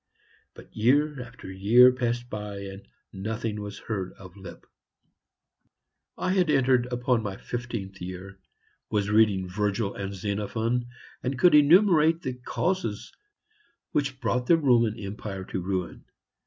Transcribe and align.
But 0.55 0.75
year 0.75 1.21
after 1.21 1.51
year 1.51 1.91
passed 1.91 2.27
by 2.27 2.57
and 2.61 2.87
nothing 3.13 3.61
was 3.61 3.77
heard 3.77 4.13
of 4.13 4.35
Lipp. 4.35 4.65
I 6.17 6.31
had 6.31 6.49
entered 6.49 6.87
upon 6.91 7.21
my 7.21 7.37
fifteenth 7.37 8.01
year, 8.01 8.39
was 8.89 9.11
reading 9.11 9.47
Virgil 9.47 9.93
and 9.93 10.11
Xenophon, 10.11 10.87
and 11.21 11.37
could 11.37 11.53
enumerate 11.53 12.23
the 12.23 12.33
causes 12.33 13.11
which 13.91 14.19
brought 14.19 14.47
the 14.47 14.57
Roman 14.57 14.97
empire 14.97 15.43
to 15.43 15.61
ruin. 15.61 16.05